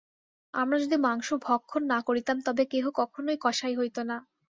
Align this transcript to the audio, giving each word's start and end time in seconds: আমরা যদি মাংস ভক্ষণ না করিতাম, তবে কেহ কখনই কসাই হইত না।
আমরা 0.53 0.77
যদি 0.79 0.97
মাংস 1.01 1.27
ভক্ষণ 1.41 1.81
না 1.87 1.99
করিতাম, 2.07 2.37
তবে 2.45 2.63
কেহ 2.65 2.85
কখনই 2.99 3.37
কসাই 3.41 3.73
হইত 3.79 3.97
না। 4.09 4.17